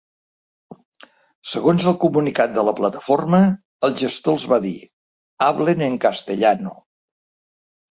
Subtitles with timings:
[1.49, 3.41] Segons el comunicat de la plataforma,
[3.89, 4.75] el gestor els va dir:
[5.51, 6.77] Hablen en castellano.